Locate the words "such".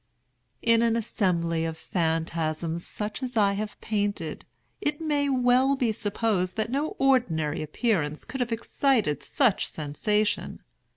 2.87-3.21, 9.21-9.67